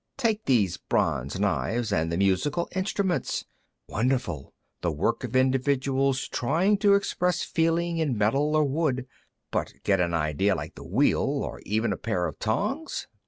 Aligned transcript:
Take 0.17 0.45
these 0.45 0.77
bronze 0.77 1.39
knives, 1.39 1.93
and 1.93 2.11
the 2.11 2.17
musical 2.17 2.67
instruments. 2.75 3.45
Wonderful; 3.87 4.51
the 4.81 4.91
work 4.91 5.23
of 5.23 5.35
individuals 5.35 6.27
trying 6.27 6.79
to 6.79 6.95
express 6.95 7.43
feeling 7.43 7.99
in 7.99 8.17
metal 8.17 8.55
or 8.55 8.63
wood. 8.63 9.05
But 9.51 9.75
get 9.83 9.99
an 9.99 10.15
idea 10.15 10.55
like 10.55 10.73
the 10.73 10.83
wheel, 10.83 11.43
or 11.43 11.59
even 11.67 11.93
a 11.93 11.97
pair 11.97 12.25
of 12.25 12.39
tongs? 12.39 13.05